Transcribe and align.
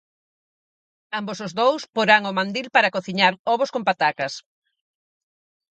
Ambos 1.19 1.37
os 1.45 1.55
dous 1.61 1.81
porán 1.95 2.21
o 2.29 2.35
mandil 2.39 2.67
para 2.75 2.93
cociñar 2.95 3.33
ovos 3.53 3.69
con 3.75 3.81
patacas. 3.89 4.33